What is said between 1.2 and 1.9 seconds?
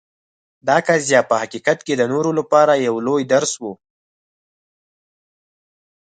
په حقیقت